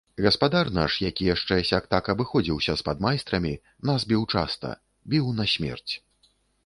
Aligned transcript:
Гаспадар 0.25 0.69
наш, 0.77 0.93
які 1.09 1.27
яшчэ 1.33 1.57
сяк-так 1.71 2.09
абыходзіўся 2.13 2.73
з 2.81 2.87
падмайстрамі, 2.87 3.51
нас 3.91 4.01
біў 4.13 4.27
часта, 4.37 4.73
біў 5.13 5.33
насмерць. 5.43 5.93